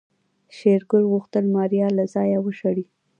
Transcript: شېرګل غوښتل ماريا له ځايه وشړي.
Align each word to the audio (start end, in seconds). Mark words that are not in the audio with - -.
شېرګل 0.57 1.03
غوښتل 1.11 1.45
ماريا 1.55 1.87
له 1.97 2.03
ځايه 2.13 2.39
وشړي. 2.41 2.85